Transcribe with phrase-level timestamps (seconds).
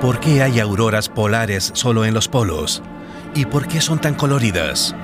[0.00, 2.84] ¿Por qué hay auroras polares solo en los polos?
[3.34, 4.94] ¿Y por qué son tan coloridas?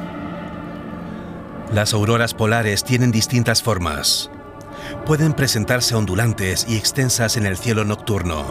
[1.72, 4.30] Las auroras polares tienen distintas formas.
[5.04, 8.44] Pueden presentarse ondulantes y extensas en el cielo nocturno,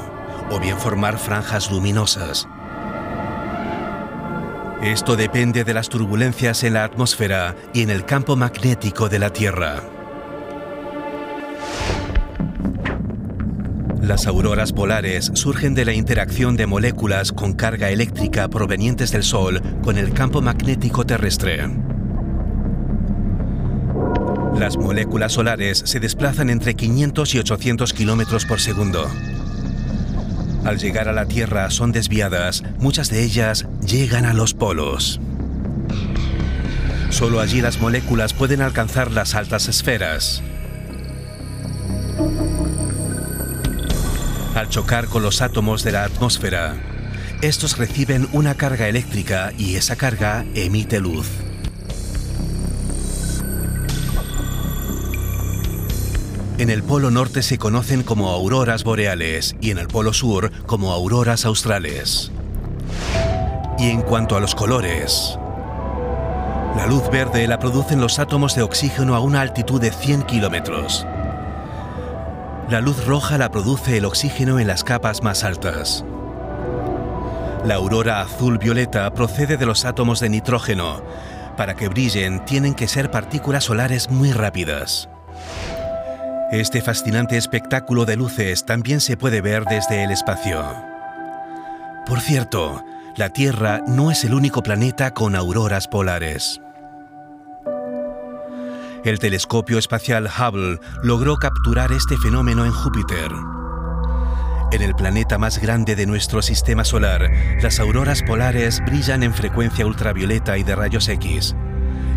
[0.52, 2.46] o bien formar franjas luminosas.
[4.82, 9.30] Esto depende de las turbulencias en la atmósfera y en el campo magnético de la
[9.30, 9.93] Tierra.
[14.04, 19.62] Las auroras polares surgen de la interacción de moléculas con carga eléctrica provenientes del Sol
[19.82, 21.70] con el campo magnético terrestre.
[24.60, 29.10] Las moléculas solares se desplazan entre 500 y 800 kilómetros por segundo.
[30.66, 35.22] Al llegar a la Tierra son desviadas, muchas de ellas llegan a los polos.
[37.10, 40.44] Solo allí las moléculas pueden alcanzar las altas esferas.
[44.56, 46.76] Al chocar con los átomos de la atmósfera,
[47.42, 51.28] estos reciben una carga eléctrica y esa carga emite luz.
[56.60, 60.94] En el polo norte se conocen como auroras boreales y en el polo sur como
[60.94, 62.32] auroras australes.
[63.80, 65.38] Y en cuanto a los colores,
[66.78, 71.08] la luz verde la producen los átomos de oxígeno a una altitud de 100 kilómetros.
[72.70, 76.06] La luz roja la produce el oxígeno en las capas más altas.
[77.66, 81.02] La aurora azul-violeta procede de los átomos de nitrógeno.
[81.58, 85.10] Para que brillen tienen que ser partículas solares muy rápidas.
[86.52, 90.64] Este fascinante espectáculo de luces también se puede ver desde el espacio.
[92.06, 92.84] Por cierto,
[93.16, 96.62] la Tierra no es el único planeta con auroras polares.
[99.04, 103.30] El telescopio espacial Hubble logró capturar este fenómeno en Júpiter.
[104.72, 107.30] En el planeta más grande de nuestro sistema solar,
[107.62, 111.54] las auroras polares brillan en frecuencia ultravioleta y de rayos X,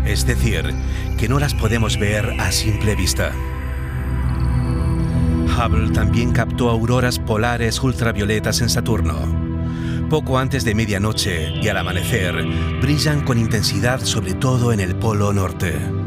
[0.05, 0.73] es decir,
[1.17, 3.33] que no las podemos ver a simple vista.
[5.57, 10.07] Hubble también captó auroras polares ultravioletas en Saturno.
[10.09, 12.33] Poco antes de medianoche y al amanecer,
[12.79, 16.06] brillan con intensidad sobre todo en el polo norte.